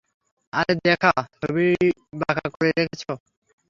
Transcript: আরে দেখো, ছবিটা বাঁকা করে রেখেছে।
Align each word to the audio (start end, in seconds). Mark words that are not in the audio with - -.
আরে 0.53 0.73
দেখো, 0.85 1.11
ছবিটা 1.35 1.87
বাঁকা 2.21 2.45
করে 2.53 2.69
রেখেছে। 2.77 3.11